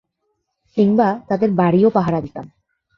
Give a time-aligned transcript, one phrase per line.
[0.77, 2.45] কিংবা, তাদের বাড়িও পাহারা দিতাম।